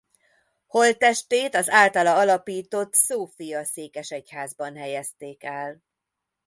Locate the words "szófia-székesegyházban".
2.93-4.75